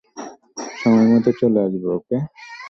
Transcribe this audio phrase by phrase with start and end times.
[0.77, 2.17] সময়মতো চলে আসব, ওকে?